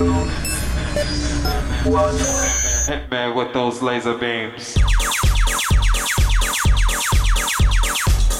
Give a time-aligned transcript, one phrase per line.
[0.00, 0.12] two,
[1.90, 2.16] one.
[2.86, 4.74] Hit me with those laser beams.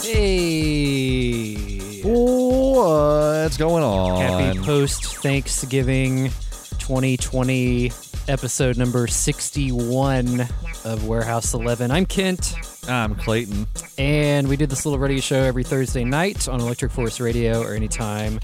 [0.02, 2.00] Hey.
[2.02, 4.22] What's going on?
[4.22, 6.30] Happy post Thanksgiving
[6.78, 7.92] 2020
[8.26, 10.40] episode number 61
[10.86, 11.90] of Warehouse 11.
[11.90, 12.54] I'm Kent,
[12.88, 13.66] I'm Clayton.
[13.98, 17.74] and we do this little radio show every Thursday night on Electric Forest Radio or
[17.74, 18.40] anytime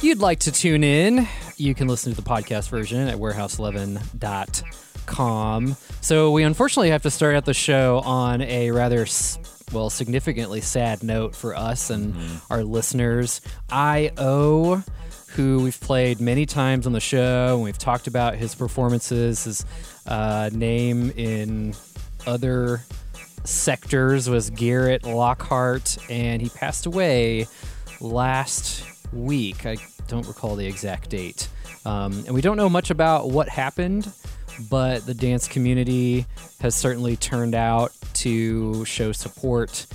[0.00, 1.28] you'd like to tune in.
[1.56, 5.76] You can listen to the podcast version at warehouse11.com.
[6.00, 9.06] So we unfortunately have to start out the show on a rather
[9.72, 12.14] well significantly sad note for us and
[12.50, 13.40] our listeners.
[13.70, 14.84] I.O
[15.34, 19.66] who we've played many times on the show, and we've talked about his performances, his
[20.06, 21.74] uh, name in
[22.24, 22.82] other
[23.44, 27.48] sectors was Garrett Lockhart, and he passed away
[28.00, 28.84] last
[29.14, 29.64] week.
[29.66, 29.76] I
[30.08, 31.48] don't recall the exact date.
[31.86, 34.10] Um, and we don't know much about what happened,
[34.70, 36.26] but the dance community
[36.60, 39.86] has certainly turned out to show support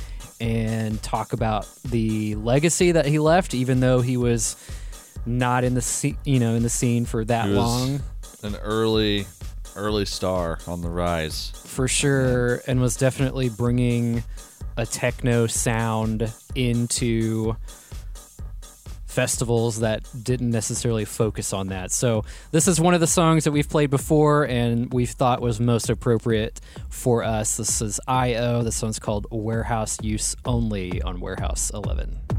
[0.41, 4.55] and talk about the legacy that he left, even though he was
[5.25, 7.99] not in the scene, you know, in the scene for that long
[8.43, 9.25] An early,
[9.75, 11.51] early star on the rise.
[11.65, 14.23] for sure, and was definitely bringing
[14.77, 17.55] a techno sound into
[19.09, 21.91] festivals that didn't necessarily focus on that.
[21.91, 25.59] So this is one of the songs that we've played before and we've thought was
[25.59, 27.57] most appropriate for us.
[27.57, 28.61] This is IO.
[28.61, 32.38] This one's called Warehouse Use Only on Warehouse 11.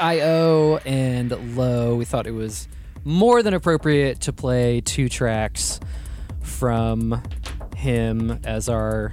[0.00, 1.94] That's IO and Low.
[1.94, 2.68] We thought it was
[3.04, 5.78] more than appropriate to play two tracks
[6.40, 7.22] from
[7.76, 9.12] him as our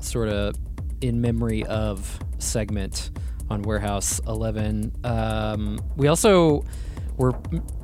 [0.00, 0.56] sort of
[1.00, 3.10] in memory of segment
[3.48, 4.92] on Warehouse 11.
[5.04, 6.66] Um, we also
[7.16, 7.32] were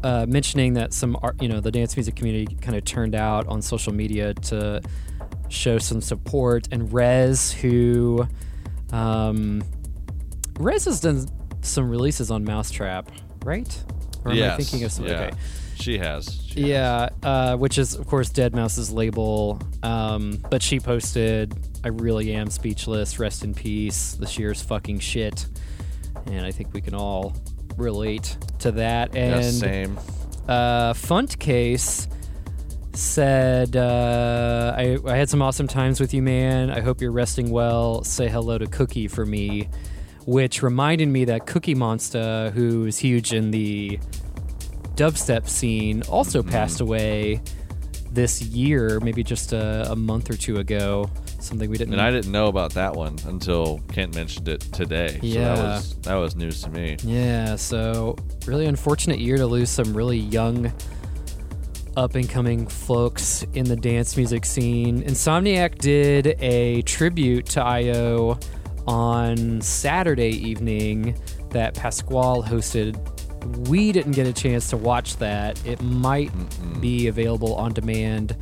[0.02, 3.46] uh, mentioning that some art, you know, the dance music community kind of turned out
[3.46, 4.82] on social media to
[5.48, 6.68] show some support.
[6.70, 8.26] And Rezz, who
[8.92, 9.62] um,
[10.54, 11.28] Rezz has done
[11.66, 13.08] some releases on Mau5trap,
[13.44, 13.84] right?
[14.24, 15.06] Or am I thinking of some?
[15.06, 15.12] yeah.
[15.26, 15.36] Okay.
[15.78, 16.40] She has.
[16.46, 16.68] She has.
[16.70, 19.60] Yeah, uh, which is of course Deadmau5's label.
[19.82, 21.54] Um, but she posted,
[21.84, 23.18] "I really am speechless.
[23.18, 24.12] Rest in peace.
[24.14, 25.46] This year's fucking shit."
[26.26, 27.36] And I think we can all
[27.76, 29.14] relate to that.
[29.14, 29.98] And Yeah, same.
[30.48, 32.08] uh, FuntCase
[32.94, 36.70] said, uh, I, I had some awesome times with you, man.
[36.70, 38.02] I hope you're resting well.
[38.04, 39.68] Say hello to Cookie for me.
[40.26, 43.98] Which reminded me that Cookie Monsta, who's huge in the
[44.96, 46.50] dubstep scene, also mm-hmm.
[46.50, 47.40] passed away
[48.10, 51.08] this year, maybe just a, a month or two ago.
[51.38, 51.92] Something we didn't.
[51.92, 55.18] And I didn't know about that one until Kent mentioned it today.
[55.20, 55.54] So Yeah.
[55.54, 56.96] that was that was news to me.
[57.04, 58.16] Yeah, so
[58.46, 60.72] really unfortunate year to lose some really young
[61.96, 65.02] up and coming folks in the dance music scene.
[65.02, 68.38] Insomniac did a tribute to IO
[68.86, 71.16] on Saturday evening
[71.50, 72.96] that Pasquale hosted.
[73.68, 75.64] We didn't get a chance to watch that.
[75.64, 76.30] It might
[76.80, 78.36] be available on demand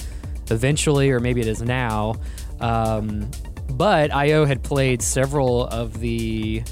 [0.51, 2.17] eventually, or maybe it is now.
[2.61, 3.31] Um,
[3.71, 6.63] but IO had played several of the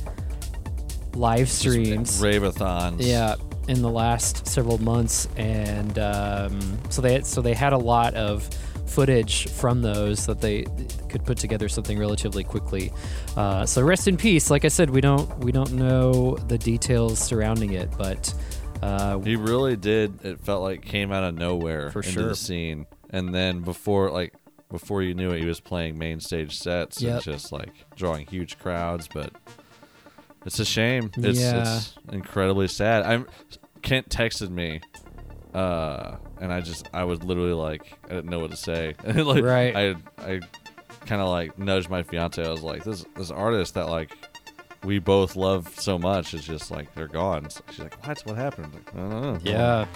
[1.14, 2.20] live streams.
[2.20, 3.06] Rave-a-thons.
[3.06, 3.36] Yeah,
[3.68, 8.48] in the last several months, and um, so they so they had a lot of
[8.92, 10.64] footage from those that they
[11.08, 12.92] could put together something relatively quickly.
[13.36, 14.50] Uh, so rest in peace.
[14.50, 18.32] Like I said, we don't we don't know the details surrounding it, but
[18.82, 20.24] uh, He really did.
[20.24, 22.28] It felt like came out of nowhere For into sure.
[22.28, 24.34] the scene, and then before like
[24.70, 27.12] before you knew it, he was playing main stage sets Yep.
[27.14, 29.08] and just like drawing huge crowds.
[29.12, 29.32] But
[30.46, 31.10] it's a shame.
[31.18, 31.76] It's, Yeah.
[31.76, 33.04] it's incredibly sad.
[33.04, 33.26] I'm
[33.82, 34.80] Kent texted me,
[35.54, 38.94] uh, and I just I was literally like I didn't know what to say.
[39.04, 39.74] And like Right.
[39.76, 40.40] I I
[41.06, 42.44] kind of like nudged my fiance.
[42.44, 44.10] I was like this this artist that like
[44.84, 46.34] we both love so much.
[46.34, 47.48] It's just like they're gone.
[47.48, 48.20] So she's like, "What?
[48.26, 49.38] What happened?" I'm like, I don't know.
[49.50, 49.86] Yeah.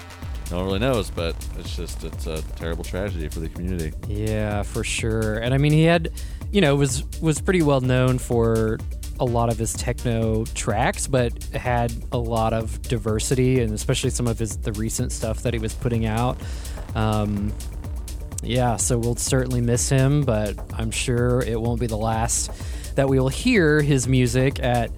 [0.52, 3.92] no one really knows, but it's just it's a terrible tragedy for the community.
[4.06, 5.38] Yeah, for sure.
[5.38, 6.12] And I mean, he had,
[6.52, 8.78] you know, was was pretty well known for
[9.18, 14.26] a lot of his techno tracks, but had a lot of diversity, and especially some
[14.26, 16.38] of his the recent stuff that he was putting out.
[16.94, 17.52] Um,
[18.42, 22.50] yeah, so we'll certainly miss him, but I'm sure it won't be the last
[22.96, 24.90] that we will hear his music at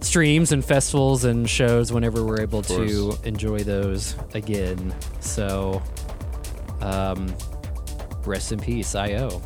[0.00, 4.94] streams and festivals and shows whenever we're able to enjoy those again.
[5.20, 5.82] So,
[6.80, 7.34] um,
[8.24, 9.42] rest in peace, IO.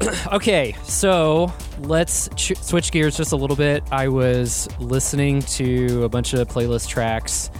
[0.32, 3.82] okay, so let's ch- switch gears just a little bit.
[3.90, 7.50] I was listening to a bunch of playlist tracks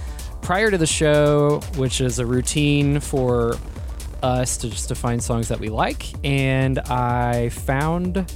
[0.40, 3.57] prior to the show, which is a routine for
[4.23, 8.33] us to just to find songs that we like, and I found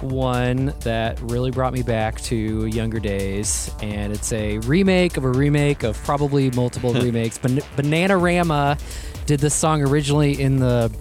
[0.00, 5.30] one that really brought me back to younger days, and it's a remake of a
[5.30, 7.38] remake of probably multiple remakes.
[7.38, 8.78] Ban- Bananarama
[9.26, 10.92] did this song originally in the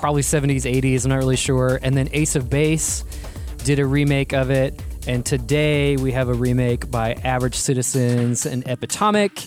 [0.00, 3.04] probably 70s, 80s, I'm not really sure, and then Ace of Base
[3.58, 8.66] did a remake of it, and today we have a remake by Average Citizens and
[8.66, 9.44] Epitomic.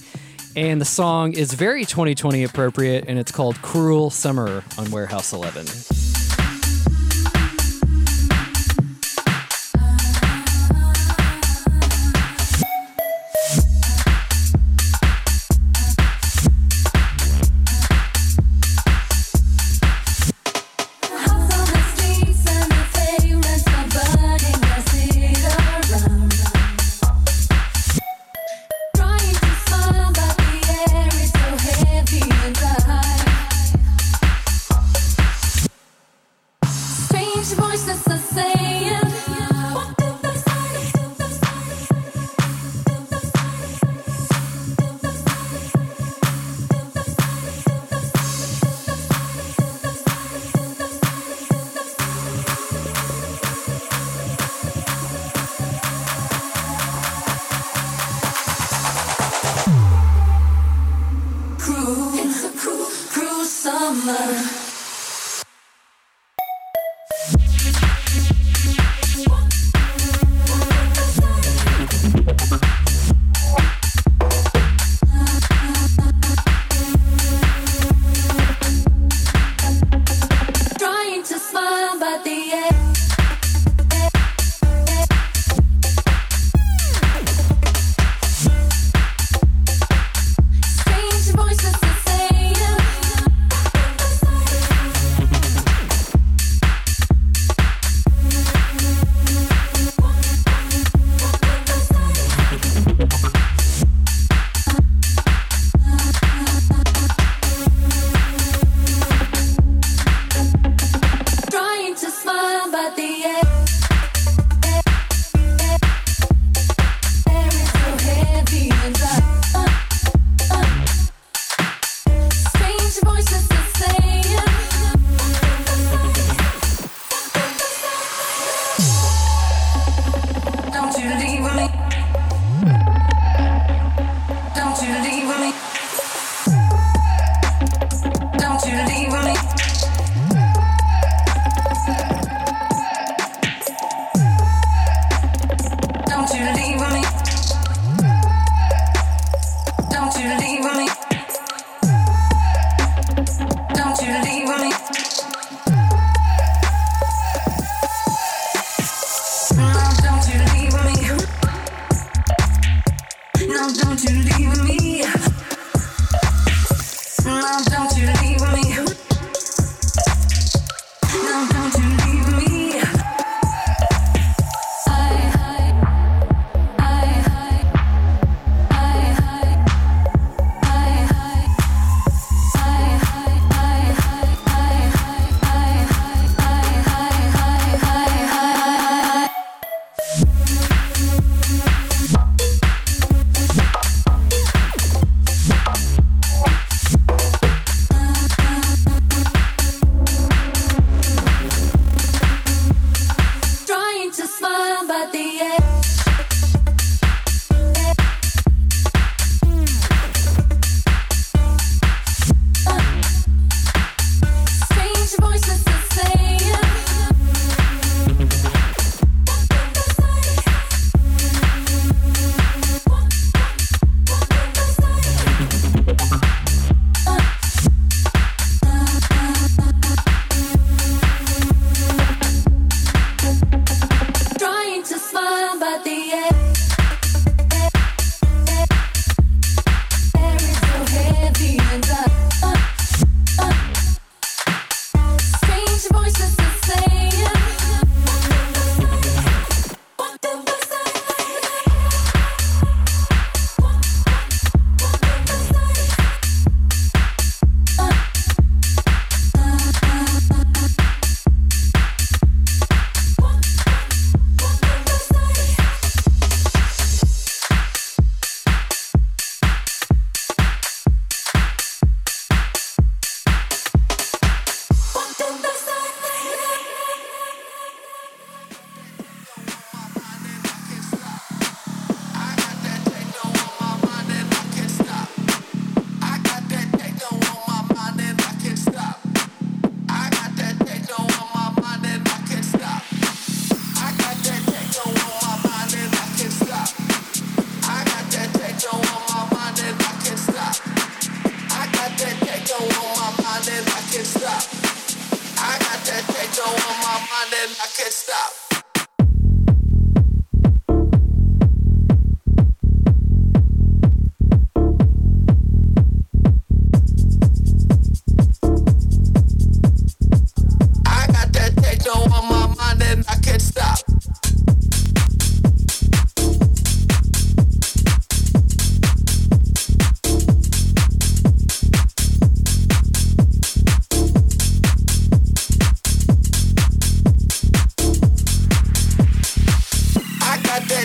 [0.55, 6.02] And the song is very 2020 appropriate, and it's called Cruel Summer on Warehouse 11.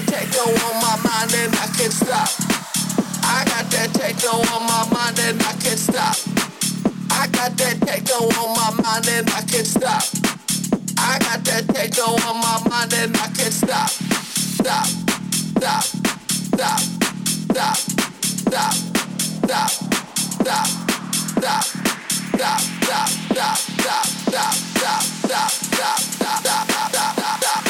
[0.09, 2.29] techno on my mind and I can't stop.
[3.23, 6.17] I got that techno on my mind and I can't stop.
[7.11, 10.03] I got that techno on my mind and I can't stop.
[10.99, 13.91] I got that techno on my mind and I can't stop.
[14.59, 14.87] Stop,
[15.59, 15.85] stop,
[16.57, 16.81] stop,
[17.53, 18.75] stop, stop, stop,
[19.45, 19.71] stop,
[20.39, 21.01] stop, stop,
[21.39, 21.71] stop,
[22.33, 27.68] stop, stop, stop, stop, stop, stop, stop, stop, stop, stop.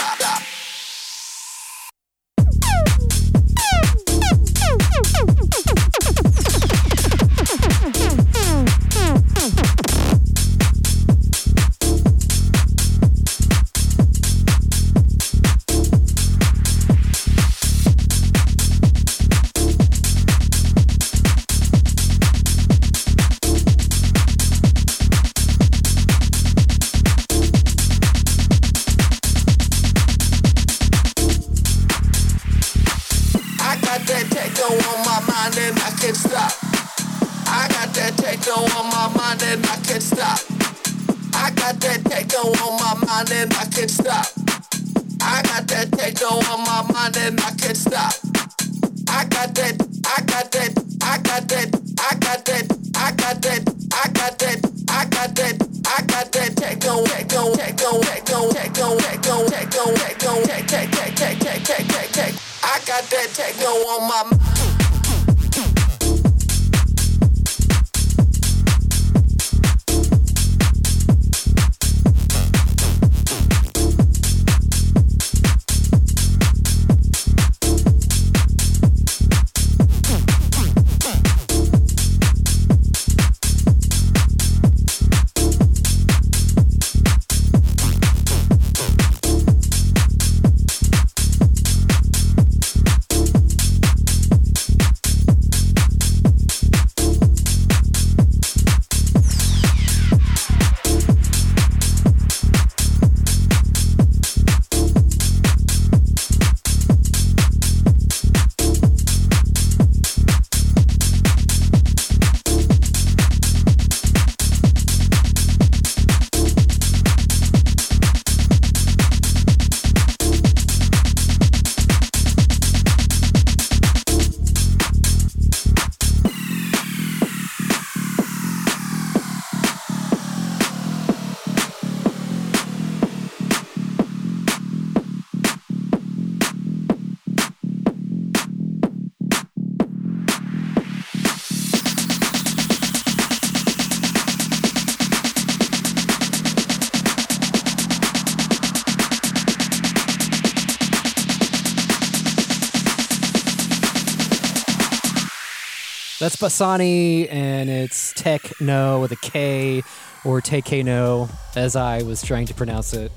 [156.48, 159.82] Kasani, and it's Techno with a K,
[160.24, 163.12] or Tekeno, as I was trying to pronounce it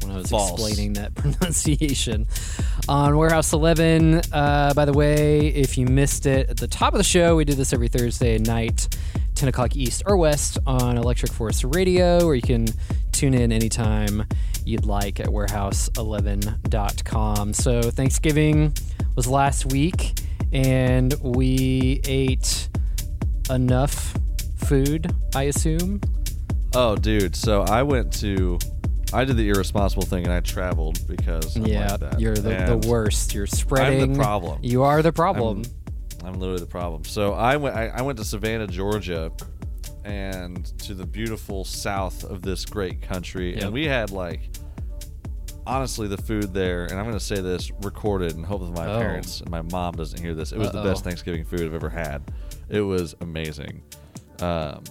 [0.00, 0.52] when I was False.
[0.52, 2.28] explaining that pronunciation.
[2.88, 6.98] On Warehouse 11, uh, by the way, if you missed it at the top of
[6.98, 8.96] the show, we do this every Thursday night,
[9.34, 12.66] 10 o'clock East or West on Electric Forest Radio, or you can
[13.10, 14.24] tune in anytime
[14.64, 17.54] you'd like at warehouse11.com.
[17.54, 18.72] So, Thanksgiving
[19.16, 20.12] was last week
[20.52, 22.68] and we ate
[23.50, 24.14] enough
[24.56, 26.00] food, I assume.
[26.74, 27.36] Oh, dude.
[27.36, 28.58] So I went to,
[29.12, 32.88] I did the irresponsible thing and I traveled because I'm yeah, like you're the, the
[32.88, 33.34] worst.
[33.34, 34.12] You're spreading.
[34.12, 34.58] the problem.
[34.62, 35.62] You are the problem.
[36.24, 37.04] I'm literally the problem.
[37.04, 37.74] So I went.
[37.74, 39.32] I, I went to Savannah, Georgia,
[40.04, 43.62] and to the beautiful south of this great country, Yep.
[43.64, 44.48] and we had like.
[45.66, 48.86] Honestly, the food there, and I'm going to say this recorded and hope that my
[48.86, 48.98] Oh.
[48.98, 50.50] parents and my mom doesn't hear this.
[50.52, 50.84] It was the Uh-oh.
[50.90, 52.22] best Thanksgiving food I've ever had.
[52.68, 53.82] It was amazing.
[54.40, 54.82] Um,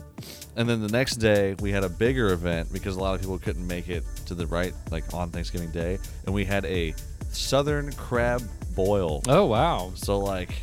[0.56, 3.38] and then the next day, we had a bigger event because a lot of people
[3.38, 6.94] couldn't make it to the right, like on Thanksgiving Day, and we had a
[7.32, 8.42] Southern crab
[8.76, 9.22] boil.
[9.28, 9.92] oh wow.
[9.96, 10.54] So like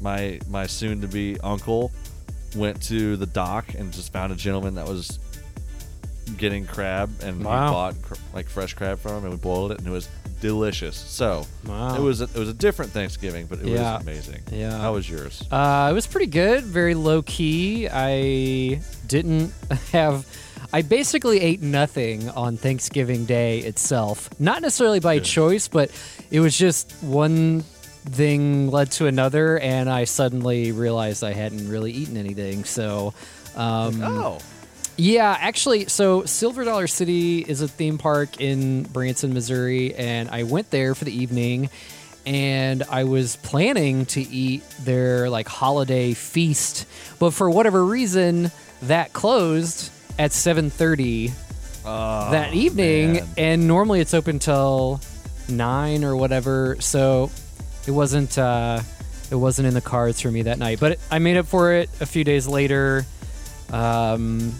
[0.00, 1.92] my my soon to be uncle
[2.56, 5.18] went to the dock and just found a gentleman that was
[6.36, 7.66] getting crab and Wow.
[7.66, 10.08] he bought cr- like fresh crab from him and we boiled it and it was
[10.40, 10.96] delicious.
[10.96, 11.94] So Wow.
[11.96, 13.94] it was a, it was a different Thanksgiving, but it Yeah.
[13.98, 14.42] was amazing.
[14.50, 14.76] Yeah.
[14.78, 15.42] How was yours?
[15.50, 16.64] Uh, it was pretty good.
[16.64, 17.88] Very low key.
[17.88, 19.52] I didn't
[19.92, 20.26] have.
[20.72, 24.30] I basically ate nothing on Thanksgiving Day itself.
[24.40, 25.90] Not necessarily by choice, but
[26.30, 27.60] it was just one
[28.06, 32.64] thing led to another, and I suddenly realized I hadn't really eaten anything.
[32.64, 33.12] So.
[33.54, 34.38] Um, oh,
[34.96, 40.42] Yeah, actually, so Silver Dollar City is a theme park in Branson, Missouri, and I
[40.44, 41.70] went there for the evening
[42.24, 46.86] and I was planning to eat their like holiday feast,
[47.18, 48.52] but for whatever reason
[48.82, 51.32] that closed at 7:30
[51.82, 53.28] that evening Oh, man.
[53.36, 55.00] and normally it's open till
[55.48, 56.76] 9 or whatever.
[56.78, 57.30] So
[57.88, 58.80] it wasn't uh
[59.32, 61.90] it wasn't in the cards for me that night, but I made up for it
[62.00, 63.04] a few days later
[63.72, 64.52] um,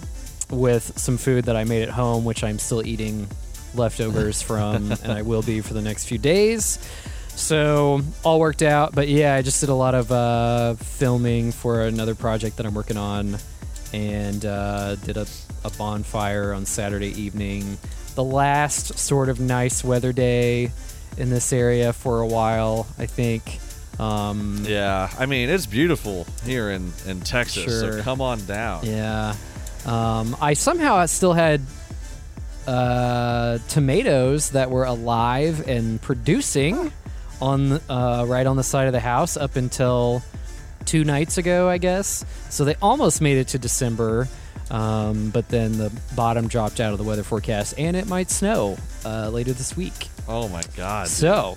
[0.53, 3.29] with some food that I made at home, which I'm still eating
[3.75, 6.79] leftovers from, and I will be for the next few days.
[7.35, 11.83] So all worked out, but yeah, I just did a lot of uh, filming for
[11.83, 13.38] another project that I'm working on,
[13.93, 15.27] and uh, did a,
[15.65, 17.79] a bonfire on Saturday evening.
[18.15, 20.71] The last sort of nice weather day
[21.17, 23.59] in this area for a while, I think.
[23.99, 25.11] Um, yeah.
[25.19, 27.65] I mean, it's beautiful here in in Texas.
[27.65, 27.93] Sure.
[27.93, 28.85] So come on down.
[28.85, 29.35] Yeah.
[29.87, 31.61] Um, I somehow still had
[32.66, 36.92] uh, tomatoes that were alive and producing
[37.40, 40.23] on uh, right on the side of the house up until
[40.85, 42.25] two nights ago, I guess.
[42.51, 44.29] So they almost made it to December,
[44.71, 48.77] um, but then the bottom dropped out of the weather forecast, and it might snow
[49.05, 50.09] uh, later this week.
[50.29, 51.09] Oh my god.
[51.09, 51.57] So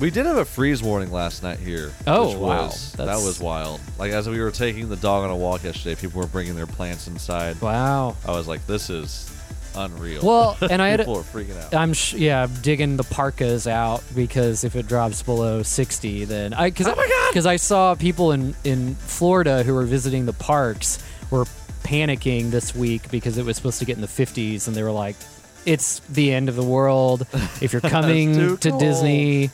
[0.00, 1.92] We did have a freeze warning last night here.
[2.06, 2.64] Oh, which wow.
[2.66, 3.80] Was, that That's- was wild.
[3.98, 6.66] Like as we were taking the dog on a walk yesterday, people were bringing their
[6.66, 7.60] plants inside.
[7.60, 8.16] wow.
[8.26, 9.28] I was like, this is
[9.74, 10.22] unreal.
[10.22, 11.74] Well, and I had people are freaking out.
[11.74, 16.52] I'm sh- yeah I'm digging the parkas out because if it drops below 60 then
[16.52, 16.88] I because
[17.30, 21.46] because oh I saw people in in Florida who were visiting the parks were
[21.84, 24.90] panicking this week because it was supposed to get in the 50s and they were
[24.92, 25.16] like
[25.64, 27.26] it's the end of the world
[27.62, 28.78] if you're coming to.
[28.78, 29.50] Disney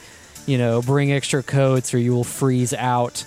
[0.48, 3.24] you know bring extra coats or you will freeze out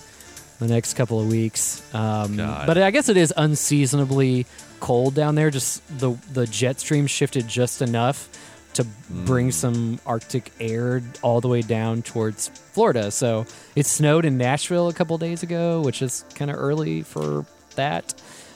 [0.60, 4.46] the next couple of weeks um, but I guess it is unseasonably
[4.80, 8.30] cold down there just the the jet stream shifted just enough
[8.74, 8.86] to
[9.26, 13.12] bring some Arctic air all the way down towards Florida.
[13.12, 17.46] So it snowed in Nashville a couple days ago, which is kind of early for
[17.76, 18.14] that.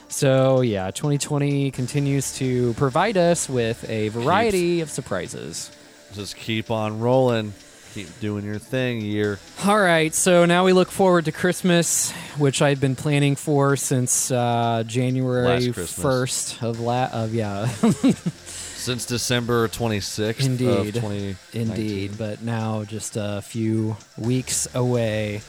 [0.08, 5.70] So yeah, 2020 continues to provide us with a variety of surprises.
[6.14, 7.52] Just keep on rolling.
[7.96, 9.38] Keep doing your thing, year.
[9.64, 14.30] All right, so now we look forward to Christmas, which I've been planning for since
[14.30, 15.92] uh, January Last Christmas.
[15.94, 17.66] first of la- of yeah,
[18.76, 20.68] Since December 26th Indeed.
[20.68, 21.36] of 2019.
[21.62, 25.40] Indeed, but now just a few weeks away.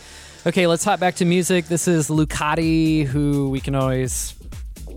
[0.46, 1.66] Okay, let's hop back to music.
[1.66, 4.34] This is Lucati, who we can always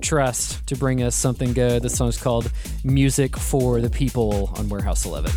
[0.01, 1.83] trust to bring us something good.
[1.83, 2.49] This song's called
[2.85, 5.33] Music for the People on Warehouse 11.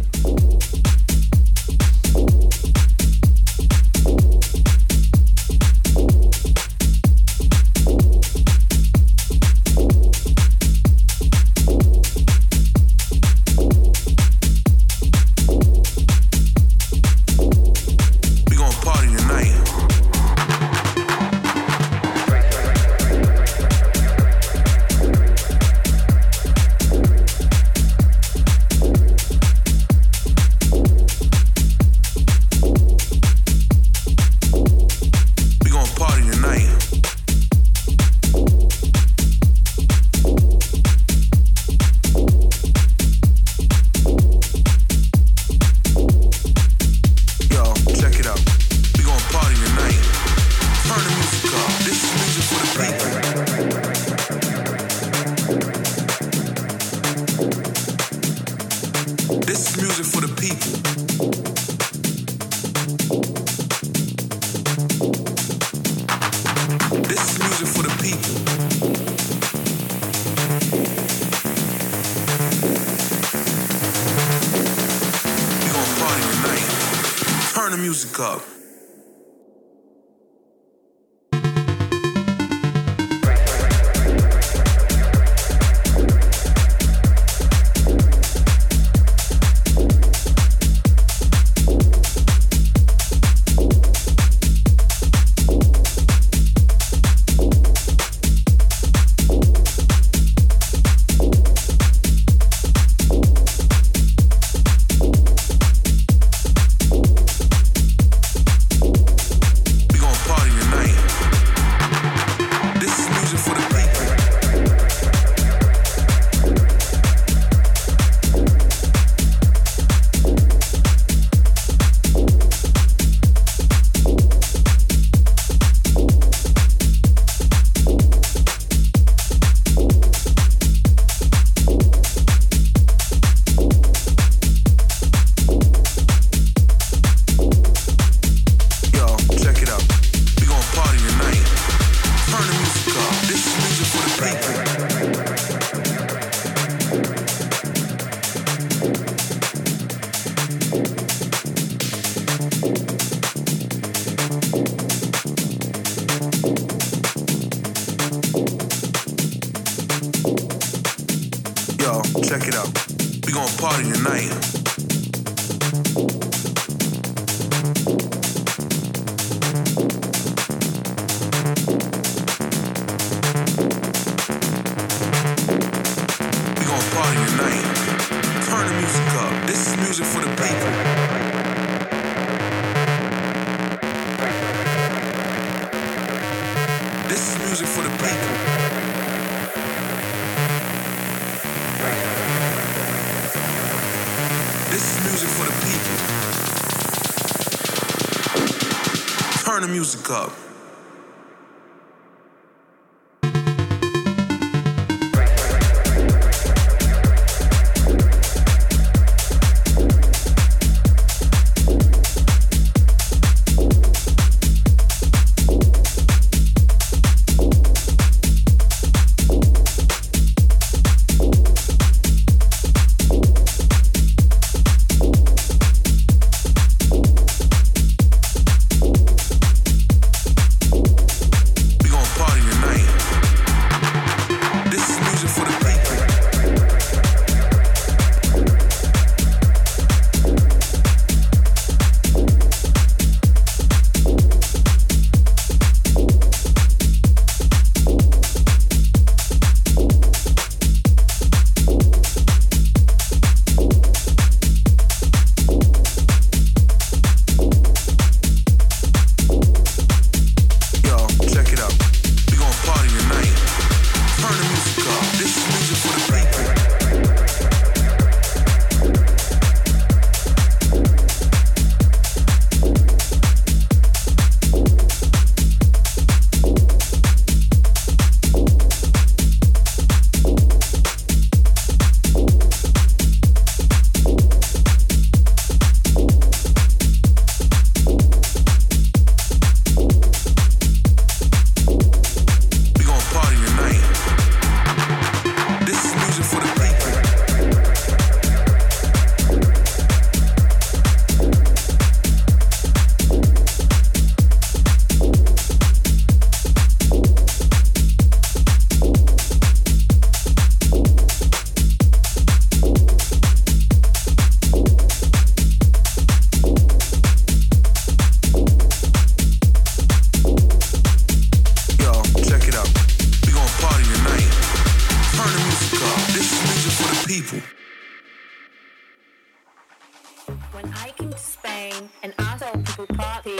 [332.03, 333.39] and I saw people party.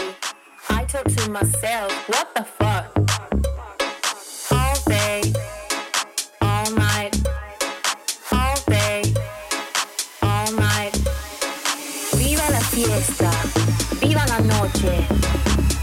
[0.70, 2.86] I took to myself, what the fuck?
[4.50, 5.22] All day,
[6.40, 7.14] all night,
[8.32, 9.02] all day,
[10.22, 10.94] all night.
[12.16, 13.30] Viva la fiesta,
[14.00, 15.06] viva la noche,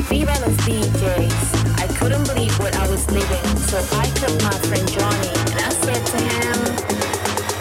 [0.10, 1.80] viva los DJs.
[1.80, 5.72] I couldn't believe what I was living, so I took my friend Johnny and I
[5.84, 6.58] said to him,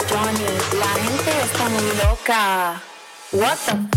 [0.09, 2.82] Johnny, la gente está muy loca.
[3.32, 3.89] What the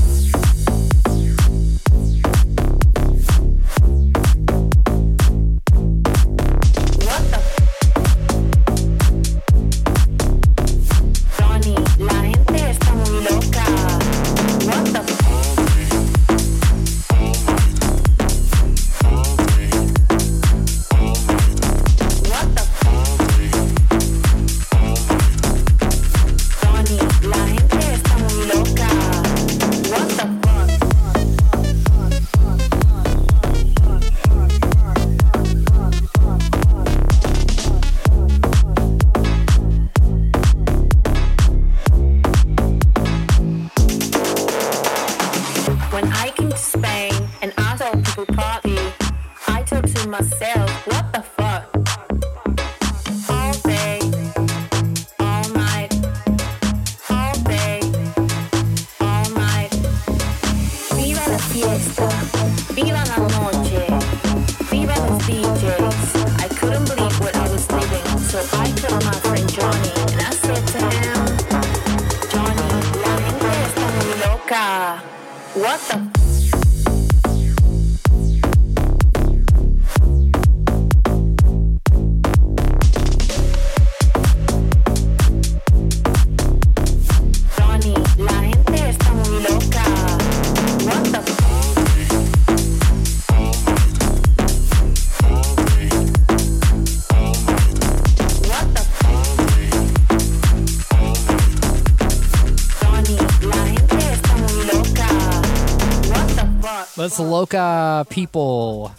[107.18, 107.26] fuck?
[107.26, 108.92] Let's Loca People.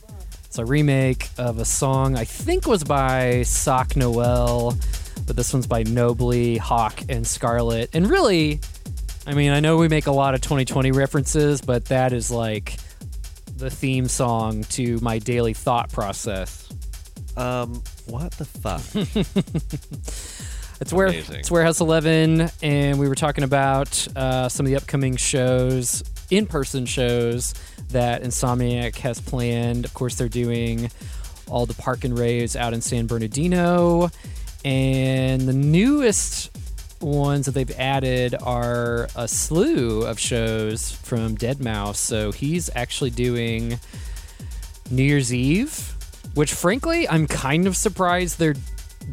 [0.44, 4.76] It's a remake of a song I think was by Sak Noel,
[5.26, 7.90] but this one's by Nobly, Hawk, and Scarlet.
[7.92, 8.60] And really,
[9.26, 12.76] I mean, I know we make a lot of 2020 references, but that is like
[13.56, 16.68] the theme song to my daily thought process.
[17.36, 18.82] Um, what the fuck?
[20.80, 21.36] It's where Amazing.
[21.36, 26.84] it's Warehouse Eleven, and we were talking about uh, some of the upcoming shows, in-person
[26.86, 27.54] shows
[27.88, 29.84] that Insomniac has planned.
[29.84, 30.90] Of course, they're doing
[31.46, 34.10] all the Park and Raves out in San Bernardino,
[34.64, 36.50] and the newest
[37.00, 41.96] ones that they've added are a slew of shows from Deadmau5.
[41.96, 43.78] So he's actually doing
[44.90, 45.94] New Year's Eve,
[46.34, 48.54] which frankly, I'm kind of surprised they're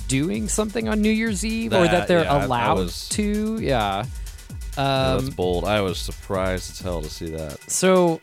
[0.07, 3.59] doing something on New Year's Eve or That- that they're yeah, allowed was- to.
[3.61, 4.05] Yeah.
[4.77, 5.65] Yeah, Um, that's bold.
[5.65, 7.57] I was surprised as hell to see that.
[7.69, 8.21] so,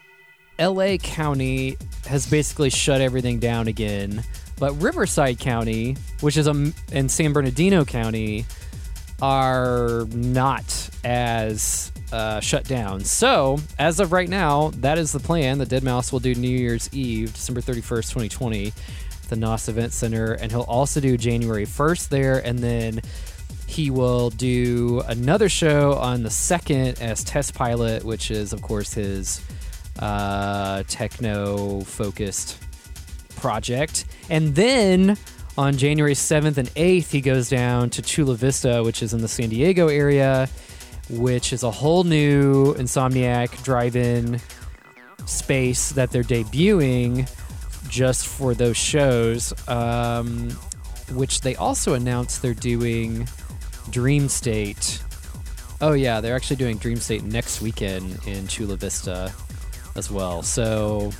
[0.59, 4.25] LA County has basically shut everything down again,
[4.59, 8.45] but Riverside County, which is a and San Bernardino County,
[9.21, 13.05] are not as uh, shut down.
[13.05, 15.59] So, as of right now, that is the plan.
[15.59, 18.73] The Deadmau5 will do New Year's Eve, December 31st, 2020, at
[19.29, 23.01] the NOS Event Center, and he'll also do January 1st there, and then
[23.67, 29.45] he will do another show on the second as testpilot, which is, of course, his
[29.99, 32.59] uh, techno focused
[33.37, 34.05] project.
[34.31, 35.17] And then
[35.57, 39.29] on January 7th and 8th, he goes down to Chula Vista, which is in the
[39.29, 40.49] San Diego area,
[41.11, 44.41] which is a whole new Insomniac drive in
[45.27, 47.29] space that they're debuting
[47.89, 50.51] just for those shows, um,
[51.13, 53.25] which they also announced they're doing
[53.91, 55.03] Dreamstate.
[55.81, 59.33] Oh, yeah, they're actually doing Dreamstate next weekend in Chula Vista
[59.99, 60.43] as well.
[60.43, 61.11] So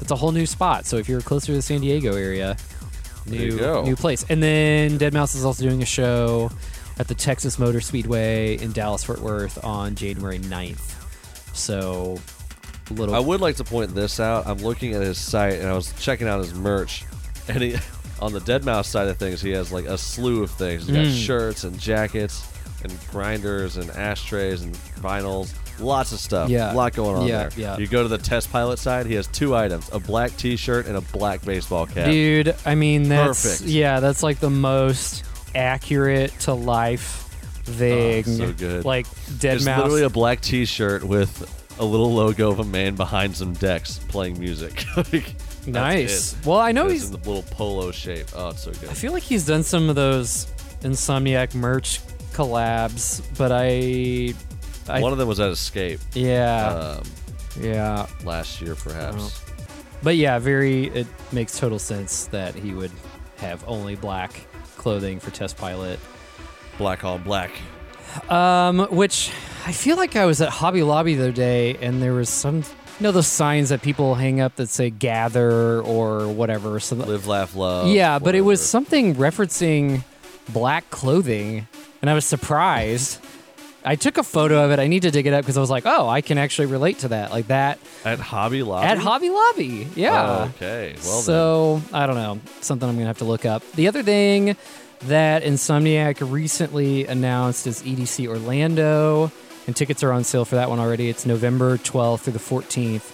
[0.00, 0.86] it's a whole new spot.
[0.86, 2.56] So if you're closer to the San Diego area,
[3.26, 4.24] new new place.
[4.28, 6.50] And then Deadmau5 is also doing a show
[6.98, 10.98] at the Texas Motor Speedway in Dallas Fort Worth on January 9th.
[11.54, 12.18] So
[12.90, 14.46] a little I would like to point this out.
[14.46, 17.04] I'm looking at his site and I was checking out his merch,
[17.48, 17.76] and he,
[18.20, 20.86] on the Deadmau5 side of things, he has like a slew of things.
[20.86, 21.26] He's got Mm.
[21.26, 22.46] shirts and jackets
[22.82, 25.54] and grinders and ashtrays and vinyls.
[25.80, 26.48] Lots of stuff.
[26.50, 26.72] Yeah.
[26.72, 27.50] A lot going on Yeah, there.
[27.56, 27.76] yeah.
[27.78, 30.96] You go to the testpilot side, he has two items a black t shirt and
[30.96, 32.06] a black baseball cap.
[32.10, 33.70] Dude, I mean that's Perfect.
[33.70, 37.28] yeah, that's like the most accurate to life
[37.64, 38.24] thing.
[38.26, 38.84] Oh, so good.
[38.84, 39.06] Like
[39.38, 39.78] Dead it's Mouse.
[39.78, 43.98] literally a black t shirt with a little logo of a man behind some decks
[44.08, 44.84] playing music.
[45.12, 45.34] Like,
[45.68, 46.32] Nice.
[46.32, 46.44] it.
[46.44, 48.26] Well, I know And he's- it's in the little polo shape.
[48.34, 48.88] Oh, it's so good.
[48.88, 50.46] I feel like he's done some of those
[50.82, 52.00] Insomniac merch
[52.32, 54.34] collabs, but I,
[54.88, 56.00] I One of them was at Escape.
[56.14, 56.66] Yeah.
[57.00, 57.02] Um,
[57.60, 58.06] yeah.
[58.24, 59.40] Last year, perhaps.
[60.02, 60.86] But yeah, very.
[60.88, 62.90] It makes total sense that he would
[63.36, 65.98] have only black clothing for testpilot.
[66.78, 67.50] Black all black.
[68.28, 69.30] Um, which
[69.64, 72.56] I feel like I was at Hobby Lobby the other day, and there was some,
[72.56, 72.64] you
[73.00, 76.80] know, those signs that people hang up that say "gather" or whatever.
[76.80, 77.88] So Live, laugh, love.
[77.88, 80.02] yeah, but it was something referencing
[80.48, 81.66] black clothing,
[82.00, 83.18] and I was surprised.
[83.84, 84.78] I took a photo of it.
[84.78, 87.00] I need to dig it up because I was like, "Oh, I can actually relate
[87.00, 88.86] to that." Like that at Hobby Lobby.
[88.86, 89.88] at Hobby Lobby.
[89.96, 90.50] Yeah.
[90.56, 90.94] Okay.
[91.04, 92.40] Well, so I don't know.
[92.60, 93.62] Something I'm gonna have to look up.
[93.72, 94.56] The other thing
[95.06, 99.32] that Insomniac recently announced is EDC Orlando,
[99.66, 101.08] and tickets are on sale for that one already.
[101.08, 103.10] It's November 12th through the 14th,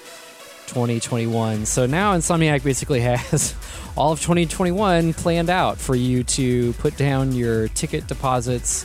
[0.67, 1.65] 2021.
[1.65, 3.55] So now Insomniac basically has
[3.97, 8.85] all of 2021 planned out for you to put down your ticket deposits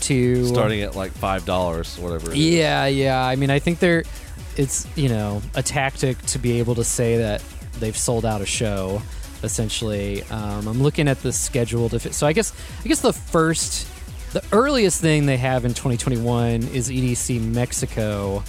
[0.00, 2.30] to starting at like five dollars, whatever.
[2.30, 2.44] it is.
[2.44, 3.24] yeah, yeah.
[3.24, 4.04] I mean, I think they're
[4.56, 7.42] it's you know a tactic to be able to say that
[7.78, 9.02] they've sold out a show.
[9.42, 12.14] Essentially, um, I'm looking at the schedule to fit.
[12.14, 12.52] So I guess
[12.84, 13.86] I guess the first,
[14.32, 18.42] the earliest thing they have in 2021 is EDC Mexico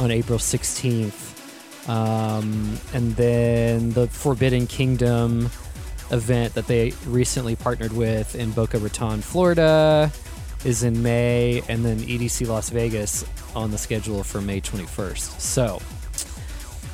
[0.00, 5.48] on April 16th, um, and then the Forbidden Kingdom
[6.10, 10.10] event that they recently partnered with in Boca Raton, Florida,
[10.64, 15.40] is in May, and then EDC Las Vegas on the schedule for May 21st.
[15.40, 15.80] So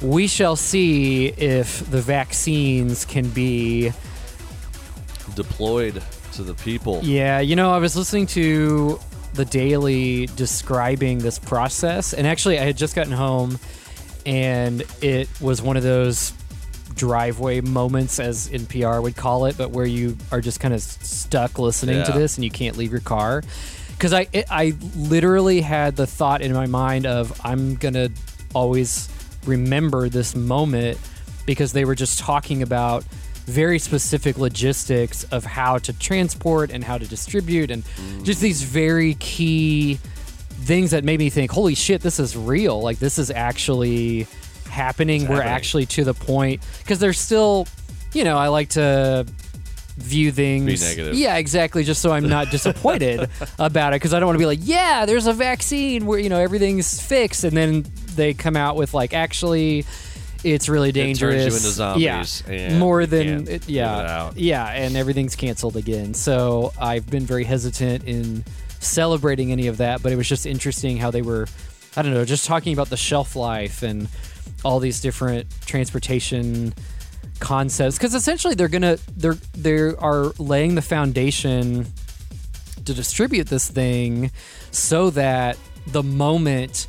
[0.03, 3.93] we shall see if the vaccines can be.
[5.35, 6.03] Deployed
[6.33, 7.01] to the people.
[7.03, 8.99] Yeah, you know, I was listening to
[9.35, 13.59] the Daily describing this process, and actually, I had just gotten home,
[14.25, 16.33] and it was one of those
[16.99, 21.59] driveway moments, as NPR would call it, but where you are just kind of stuck
[21.59, 23.43] listening to this and you can't leave your car.
[23.93, 28.11] Because I, it, I literally had the thought in my mind of I'm gonna
[28.55, 29.09] always
[29.47, 30.99] remember this moment
[31.47, 33.05] because they were just talking about
[33.47, 38.23] very specific logistics of how to transport and how to distribute and mm.
[38.23, 42.83] just these very key things that made me think, holy shit, this is real.
[42.83, 44.27] Like this is actually
[44.79, 45.23] happening.
[45.23, 45.53] We're happening.
[45.53, 47.67] actually to the point because there's still,
[48.13, 49.27] you know, I like to
[49.99, 51.15] view things negative.
[51.15, 51.85] Yeah, exactly.
[51.85, 55.05] Just so I'm not disappointed about it because I don't want to be like, yeah,
[55.07, 59.13] there's a vaccine where you know everything's fixed, and then they come out with like
[59.13, 59.85] actually.
[60.45, 61.57] It's really turns you dangerous.
[61.57, 66.15] into zombies yeah, more than it, yeah, it yeah, and everything's canceled again.
[66.15, 68.45] So I've been very hesitant in
[68.79, 71.49] celebrating any of that, but it was just interesting how they were,
[71.97, 74.09] I don't know, just talking about the shelf life and
[74.65, 76.75] all these different transportation
[77.41, 81.87] concepts because essentially they're gonna they're they are laying the foundation
[82.85, 84.31] to distribute this thing
[84.71, 85.57] so that
[85.87, 86.89] the moment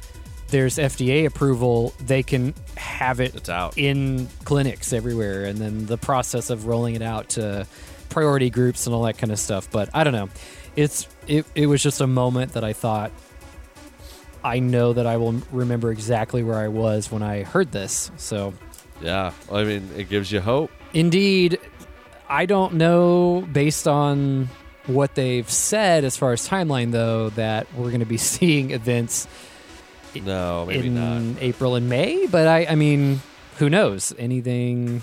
[0.49, 3.77] there's FDA approval, they can have it It's out.
[3.77, 7.67] in clinics everywhere, and then the process of rolling it out to
[8.09, 9.69] priority groups and all that kind of stuff.
[9.71, 10.29] But I don't know.
[10.75, 13.11] It's it, it was just a moment that I thought
[14.43, 18.11] I know that I will remember exactly where I was when I heard this.
[18.17, 18.53] So
[19.01, 19.31] Yeah.
[19.51, 20.71] I mean, it gives you hope.
[20.93, 21.59] Indeed,
[22.29, 24.49] I don't know based on
[24.85, 29.27] what they've said as far as timeline though that we're going to be seeing events
[30.15, 31.41] No, maybe in not.
[31.43, 33.21] April and May, but I I mean,
[33.57, 34.13] who knows?
[34.17, 35.01] Anything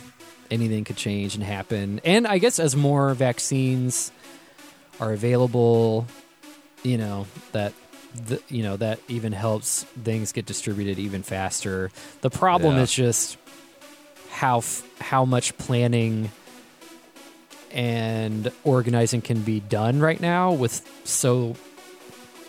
[0.51, 2.01] anything could change and happen.
[2.05, 4.13] And I guess as more vaccines
[5.01, 6.07] are available,
[6.85, 7.73] you know, that
[8.27, 11.91] the, you know that even helps things get distributed even faster.
[12.23, 12.83] The problem Yeah.
[12.83, 13.37] is just
[14.31, 16.31] how f- how much planning
[17.73, 21.57] and organizing can be done right now with so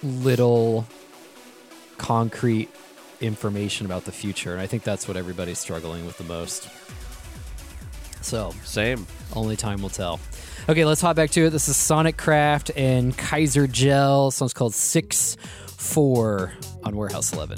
[0.03, 0.86] little
[1.97, 2.70] concrete
[3.20, 6.70] information about the future and i think that's what everybody's struggling with the most
[8.22, 9.07] so Same.
[9.34, 10.20] only time will tell
[10.70, 14.74] okay let's hop back to it this is sonic craft and kaiser gel song's called
[14.74, 16.51] 6-4
[16.84, 17.57] on warehouse 11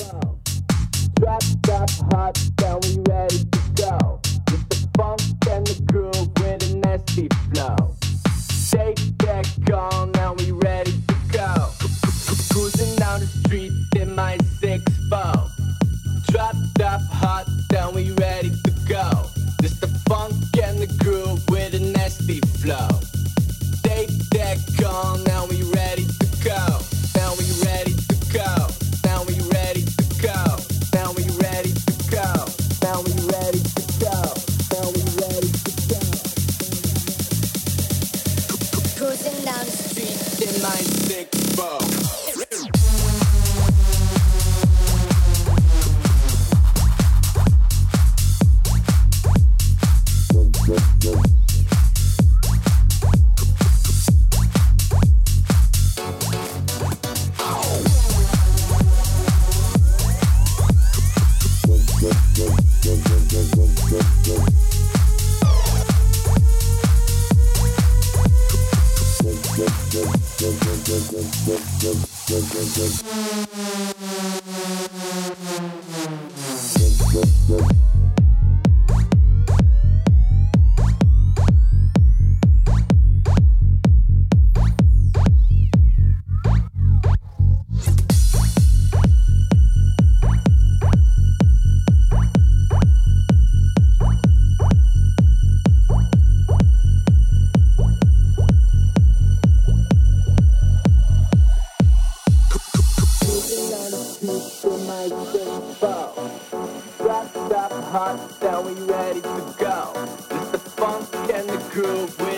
[1.20, 4.22] Strapped up, hot, down, we ready to go.
[4.50, 7.76] With the funk and the groove with a nasty flow.
[8.72, 11.72] Take that call, now we ready to go.
[12.54, 15.50] Cruising down the street in my six four.
[16.30, 19.39] Dropped up, hot, down, we ready to go.
[19.60, 20.34] This the funk
[20.64, 22.88] and the groove with a nasty flow.
[25.26, 26.80] Now we ready to go.
[27.16, 27.94] Now we ready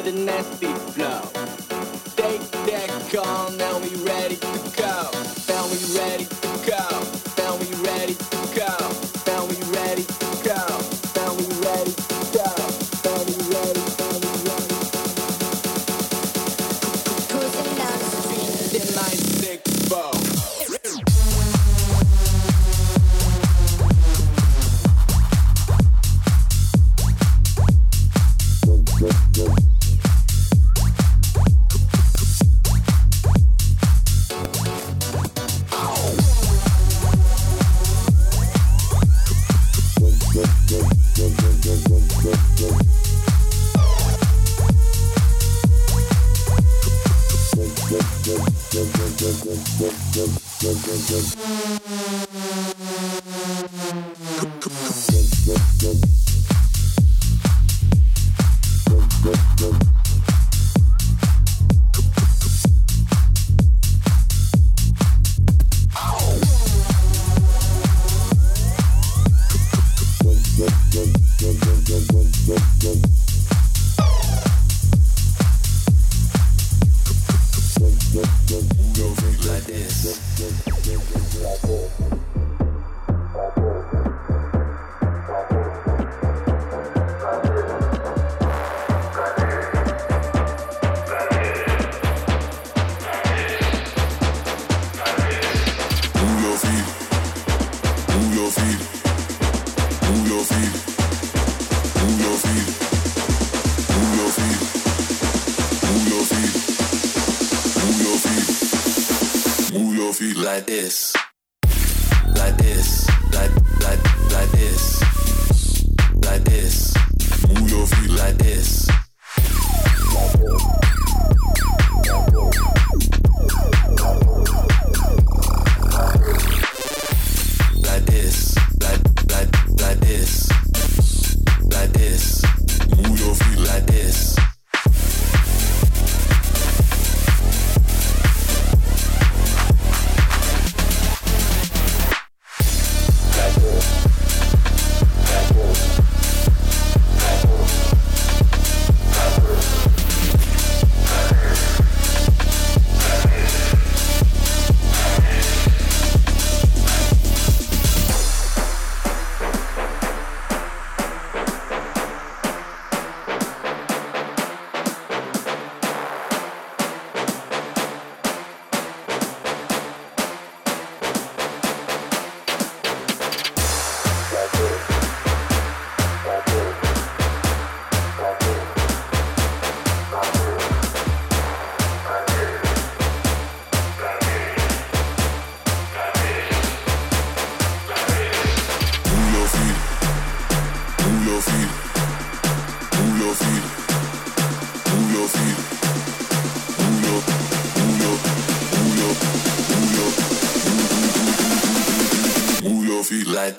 [0.07, 1.21] a nasty flow.
[2.15, 5.11] Take that call, now we ready to go.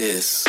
[0.03, 0.41] This.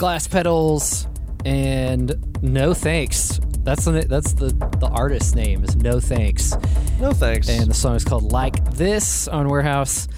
[0.00, 1.06] Glass Pedals
[1.44, 3.38] and No Thanks.
[3.64, 4.46] That's the that's the
[4.78, 6.54] the artist's name is No Thanks.
[6.98, 7.50] No thanks.
[7.50, 10.08] And the song is called Like This on Warehouse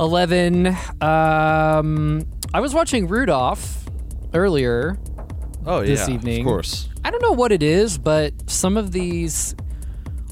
[0.00, 0.66] 11.
[1.00, 3.84] Um, I was watching Rudolph
[4.34, 4.98] earlier
[5.64, 6.40] oh yeah, this evening.
[6.40, 6.88] of course.
[7.04, 9.54] I don't know what it is, but some of these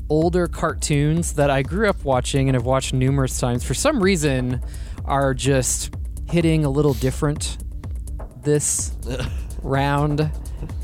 [0.08, 4.60] older cartoons that I grew up watching and have watched numerous times for some reason
[5.04, 5.94] are just
[6.28, 7.61] hitting a little different
[8.43, 8.93] this
[9.62, 10.30] round.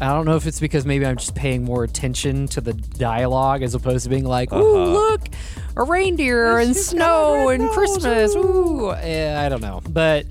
[0.00, 3.62] I don't know if it's because maybe I'm just paying more attention to the dialogue
[3.62, 4.92] as opposed to being like, "Ooh, Uh-huh.
[4.92, 5.28] look,
[5.76, 10.26] a reindeer and snow and Christmas." Ooh, Eh, I don't know, but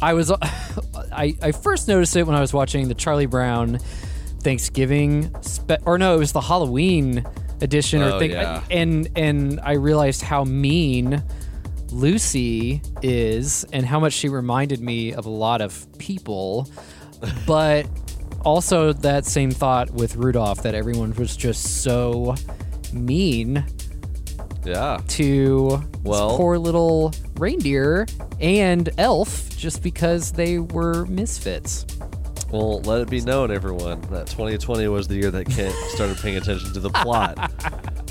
[0.00, 0.30] I was
[1.12, 3.78] I, I first noticed it when I was watching the Charlie Brown
[4.40, 7.24] Thanksgiving spe- or no, it was the Halloween
[7.60, 8.62] edition or Oh, thing yeah.
[8.70, 11.22] and and I realized how mean
[11.92, 16.68] Lucy is and how much she reminded me of a lot of people,
[17.46, 17.86] but
[18.44, 22.34] also that same thought with Rudolph that everyone was just so
[22.92, 23.64] mean
[24.64, 25.00] Yeah.
[25.08, 28.06] to Well- poor little reindeer
[28.40, 31.86] and elf just because they were misfits.
[32.50, 36.36] Well, let it be known, everyone, that 2020 was the year that Kent started paying
[36.36, 37.50] attention to the plot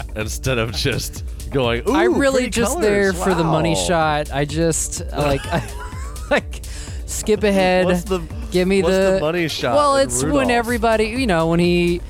[0.15, 1.87] instead of just going.
[1.87, 4.31] Ooh, I really just colors, there for the money shot.
[4.31, 5.63] I just like I,
[6.31, 6.61] like
[7.05, 7.85] skip ahead.
[7.85, 8.21] What's the-
[8.51, 12.01] give me what's the, the money shot Well, it's when everybody, you know, when he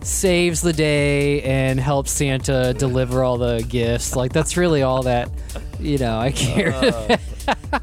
[0.00, 4.16] saves the day and helps Santa deliver all the gifts.
[4.16, 5.30] Like that's really all that
[5.80, 6.72] you know I care.
[6.74, 7.78] Uh,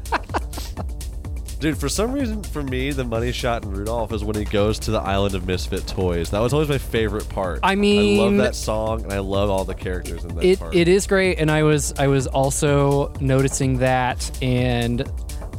[1.62, 4.80] Dude, for some reason, for me, the money shot in Rudolph is when he goes
[4.80, 6.30] to the island of misfit toys.
[6.30, 7.60] That was always my favorite part.
[7.62, 10.58] I mean, I love that song, and I love all the characters in that it
[10.58, 10.74] part.
[10.74, 15.08] it is great, and I was I was also noticing that, and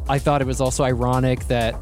[0.09, 1.73] I thought it was also ironic that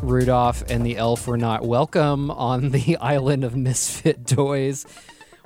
[0.00, 4.86] Rudolph and the elf were not welcome on the island of misfit toys,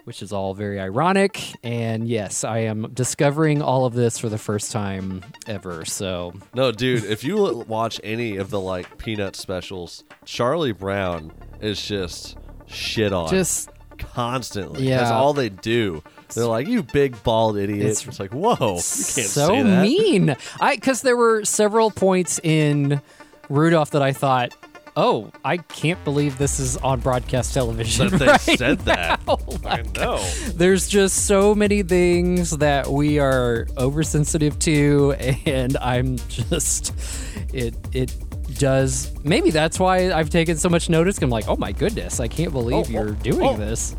[0.05, 1.41] which is all very ironic.
[1.63, 5.85] And yes, I am discovering all of this for the first time ever.
[5.85, 7.37] So No, dude, if you
[7.69, 12.37] watch any of the like Peanut specials, Charlie Brown is just
[12.67, 13.29] shit on.
[13.29, 14.87] Just- constantly.
[14.89, 14.99] Yeah.
[14.99, 16.03] That's all they do.
[16.35, 19.83] They're like, "You big bald idiot." It's, It's like, "Whoa, you can't so say that."
[19.83, 20.37] mean.
[20.61, 23.01] I because there were several points in
[23.49, 24.53] Rudolph that I thought,
[24.97, 28.09] oh, I can't believe this is on broadcast television.
[28.11, 29.21] That they right said that.
[29.27, 30.25] I oh know.
[30.55, 35.13] There's just so many things that we are oversensitive to,
[35.47, 36.93] and I'm just
[37.53, 38.15] it it
[38.59, 41.19] does maybe that's why I've taken so much notice.
[41.21, 43.57] I'm like, oh my goodness, I can't believe Oh, you're oh, doing oh.
[43.57, 43.97] this.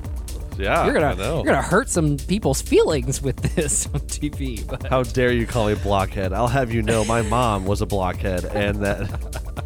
[0.58, 1.36] Yeah, You're gonna know.
[1.44, 4.66] you're gonna hurt some people's feelings with this on TV.
[4.66, 6.32] But How dare you call me blockhead?
[6.32, 9.64] I'll have you know, my mom was a blockhead, and that.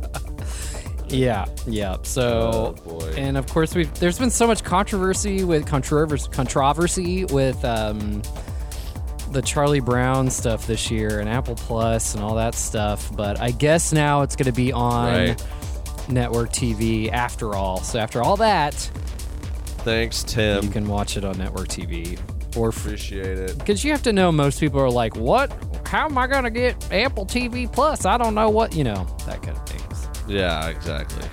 [1.10, 1.98] Yeah, yeah.
[2.04, 3.14] So, Oh, boy.
[3.18, 8.22] and of course, we've there's been so much controversy with controversy controversy with um,
[9.32, 13.16] the Charlie Brown stuff this year and Apple Plus and all that stuff.
[13.16, 15.46] But I guess now it's going to be on Right.
[16.10, 17.82] network TV after all.
[17.82, 18.74] So after all that,
[19.84, 20.64] Thanks, Tim.
[20.66, 22.20] you can watch it on network TV
[22.56, 22.70] or.
[22.70, 23.58] Appreciate it.
[23.58, 25.52] Because you have to know most people are like, what?
[25.88, 28.06] How am I going to get Apple TV Plus?
[28.06, 29.82] I don't know what, you know, that kind of things.
[30.30, 31.28] Yeah, exactly.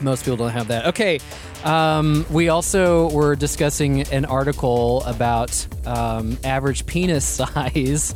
[0.00, 0.86] Most people don't have that.
[0.86, 1.18] Okay.
[1.64, 8.14] Um, we also were discussing an article about um, average penis size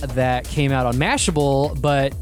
[0.00, 2.14] that came out on Mashable, but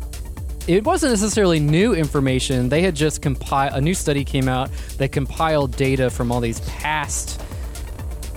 [0.68, 2.68] it wasn't necessarily new information.
[2.68, 6.61] They had just compiled a new study came out that compiled data from all these
[6.61, 7.40] past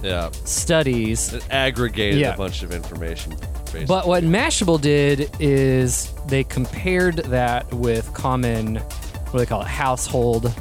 [0.01, 2.33] Yeah, studies it aggregated Yeah.
[2.33, 3.35] a bunch of information.
[3.83, 9.67] But what Mashable did is they compared that with common, what do they call it,
[9.67, 10.53] household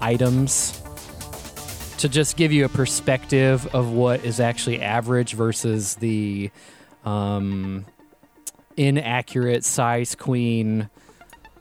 [0.00, 0.80] items
[1.98, 6.50] to just give you a perspective of what is actually average versus the
[7.04, 7.84] um,
[8.76, 10.90] inaccurate size queen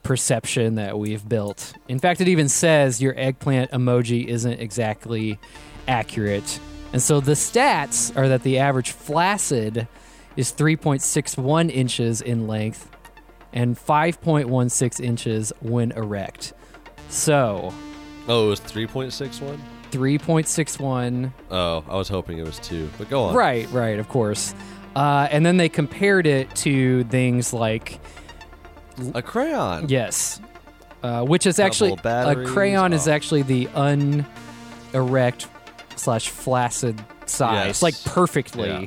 [0.03, 1.74] perception that we've built.
[1.88, 5.38] In fact, it even says your eggplant emoji isn't exactly
[5.88, 6.59] accurate.
[6.93, 9.88] And so the stats are that the average flaccid
[10.36, 12.89] is 3.61 inches in length
[13.53, 16.53] and 5.16 inches when erect.
[17.09, 17.73] So
[18.27, 19.61] oh, it was three point six one.
[19.91, 23.36] 3.61 Oh, I was hoping it was two, but go on.
[23.36, 24.55] Right, right, of course.
[24.95, 27.99] Uh, and then they compared it to things like
[29.13, 29.89] A crayon.
[29.89, 30.39] yes,
[31.03, 33.11] uh, which is actually a crayon is Oh.
[33.11, 33.65] actually the
[34.93, 35.47] unerect
[35.97, 37.82] slash flaccid size, Yes.
[37.82, 38.69] like perfectly.
[38.69, 38.86] Yeah.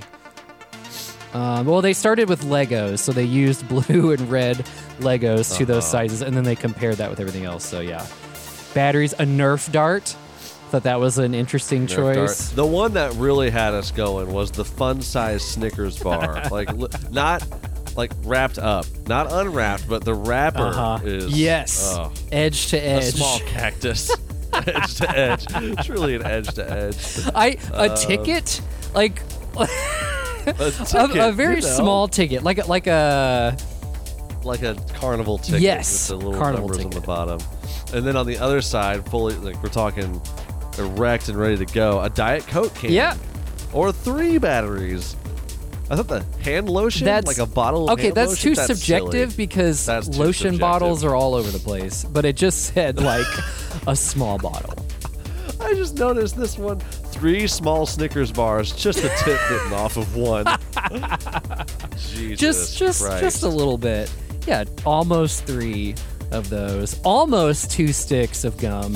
[1.34, 4.58] Um, well, they started with Legos, so they used blue and red
[5.00, 5.90] Legos to those Uh-huh.
[5.92, 7.64] sizes, and then they compared that with everything else.
[7.66, 8.06] So yeah,
[8.72, 10.16] batteries, a Nerf dart.
[10.70, 12.46] Thought that was an interesting Nerf choice.
[12.48, 12.56] dart.
[12.56, 16.42] The one that really had us going was the fun size Snickers bar.
[16.50, 17.44] like li- not
[17.96, 20.98] like wrapped up, not unwrapped, but the wrapper Uh-huh.
[21.04, 23.14] is yes, oh, edge to a edge.
[23.14, 24.10] small cactus.
[24.52, 25.46] edge to edge.
[25.50, 26.96] It's really an edge to edge.
[27.34, 28.60] I a Uh, ticket
[28.94, 29.20] like
[30.60, 33.56] A, a, ticket, a very you know, small ticket, like a, like a
[34.44, 37.40] like a carnival ticket Yes, with the little carnival numbers on the bottom.
[37.94, 40.20] And then on the other side, fully like we're talking
[40.78, 42.90] erect and ready to go, a diet coke can.
[42.92, 43.16] Yeah.
[43.72, 45.16] Or three batteries.
[45.90, 47.88] I thought the hand lotion, That's like a bottle.
[47.88, 48.04] Of okay.
[48.04, 48.50] hand That's lotion?
[48.50, 49.46] too That's subjective silly.
[49.46, 50.60] because too lotion subjective.
[50.60, 52.04] bottles are all over the place.
[52.04, 53.26] But it just said like
[53.86, 54.74] a small bottle.
[55.60, 56.80] I just noticed this one.
[57.14, 60.44] Three small Snickers bars, just the tip getting off of one.
[61.96, 63.22] Jesus just just Christ.
[63.22, 64.12] just a little bit.
[64.46, 65.94] Yeah, almost three
[66.32, 67.00] of those.
[67.04, 68.94] Almost two sticks of gum.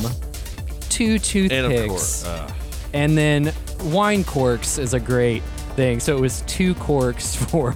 [0.89, 1.89] Two And toothpicks.
[1.89, 2.53] course, uh,
[2.93, 3.53] And then
[3.85, 5.43] wine corks is a great
[5.77, 6.01] thing.
[6.01, 7.73] So it was two corks for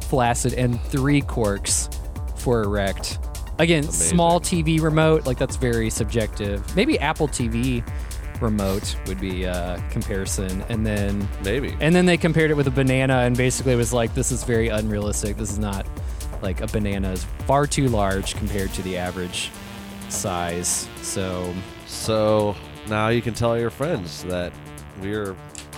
[0.00, 1.88] flaccid and three corks
[2.36, 3.18] for erect.
[3.58, 6.74] Again, small TV remote, like that's very subjective.
[6.76, 7.86] Maybe Apple TV
[8.40, 10.62] remote would be a comparison.
[10.68, 11.76] And then maybe.
[11.80, 14.68] and then they compared it with a banana and basically was like, this is very
[14.68, 15.36] unrealistic.
[15.36, 15.86] This is not
[16.42, 19.50] like a banana is far too large compared to the average
[20.08, 20.88] size.
[21.02, 21.54] So
[21.86, 22.54] So
[22.88, 24.52] now you can tell your friends that
[25.00, 25.34] we're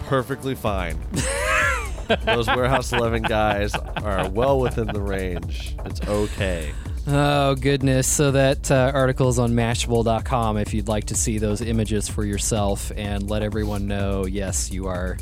[0.06, 0.98] perfectly fine.
[2.24, 5.76] Those Warehouse 11 guys are well within the range.
[5.84, 6.72] It's okay.
[7.10, 8.06] Oh goodness!
[8.06, 12.22] So that uh, article is on Mashable.com if you'd like to see those images for
[12.22, 14.26] yourself and let everyone know.
[14.26, 15.16] Yes, you are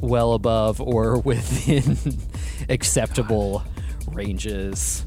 [0.00, 1.96] well above or within
[2.68, 3.62] acceptable
[4.10, 5.06] ranges.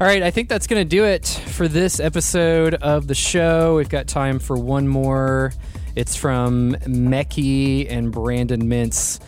[0.00, 3.74] All right, I think that's going to do it for this episode of the show.
[3.74, 5.52] We've got time for one more.
[5.96, 9.18] It's from Mecky and Brandon Mintz,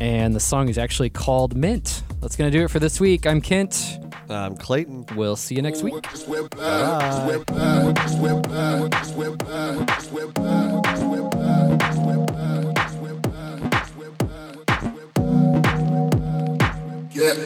[0.00, 2.04] and the song is actually called Mint.
[2.26, 3.24] That's going to do it for this week.
[3.24, 4.00] I'm Kent.
[4.28, 5.06] I'm Clayton.
[5.14, 5.94] We'll see you next week.
[5.94, 6.06] Get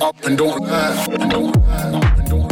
[0.01, 0.97] up and don't lie.
[0.97, 2.15] Up and don't lie.
[2.17, 2.50] And don't lie.